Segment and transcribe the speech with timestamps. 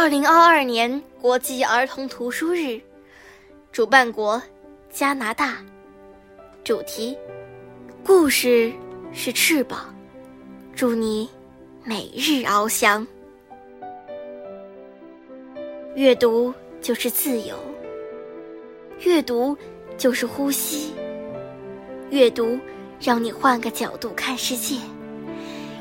[0.00, 2.80] 二零二二年国际儿童图书日，
[3.72, 4.40] 主办国
[4.92, 5.56] 加拿大，
[6.62, 7.18] 主题
[8.06, 8.72] 故事
[9.12, 9.92] 是翅膀，
[10.72, 11.28] 祝你
[11.82, 13.04] 每日翱翔。
[15.96, 17.56] 阅读就是自由，
[19.00, 19.58] 阅读
[19.96, 20.94] 就是呼吸，
[22.10, 22.56] 阅读
[23.00, 24.76] 让你换个角度看世界。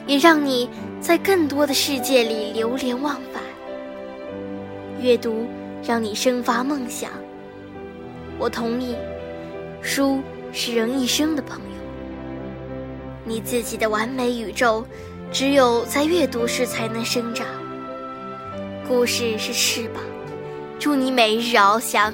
[0.08, 0.68] 也让你
[1.00, 3.44] 在更多的世界里流连忘返。
[5.02, 5.48] 阅读
[5.84, 7.12] 让你生发梦想。
[8.40, 8.96] 我同意，
[9.82, 11.66] 书是人一生的朋友。
[13.24, 14.86] 你自己的完美宇宙，
[15.32, 17.46] 只有在阅读时才能生长。
[18.88, 20.04] 故事是翅膀，
[20.80, 22.14] 祝你每日翱翔。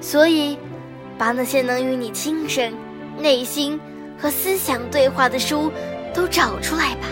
[0.00, 0.58] 所以，
[1.16, 2.72] 把那些能与你精神、
[3.18, 3.80] 内心。
[4.18, 5.72] 和思想对话的书，
[6.14, 7.08] 都找出来吧。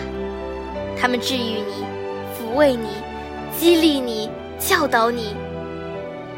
[0.97, 1.83] 他们治愈你，
[2.55, 2.87] 为你，
[3.57, 5.35] 激励你，教导你。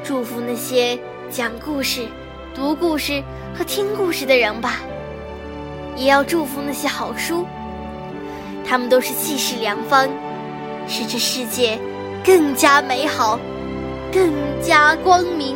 [0.03, 0.97] 祝福那些
[1.30, 2.05] 讲故事、
[2.53, 3.23] 读故事
[3.58, 4.81] 和听故事的人吧。
[5.95, 7.45] 也要祝福那些好书，
[8.67, 10.09] 他们都是济世良方，
[10.88, 11.80] 使这世界
[12.23, 13.39] 更加美好，
[14.11, 15.55] 更加光明。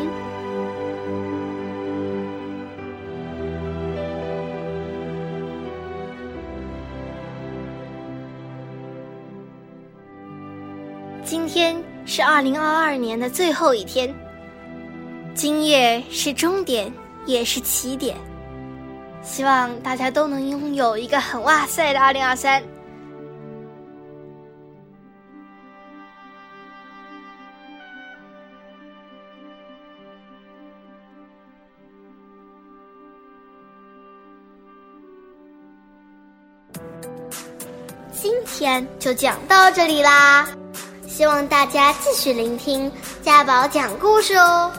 [11.28, 11.76] 今天
[12.06, 14.16] 是二零二二年的最后一天，
[15.36, 16.90] 今夜是终点，
[17.26, 18.16] 也是起点。
[19.22, 22.64] 希望大家都能拥有一个很哇塞的二零二三。
[38.14, 40.48] 今天就讲到这里啦。
[41.18, 42.92] 希望大家继续聆听
[43.24, 44.72] 家宝讲故事哦。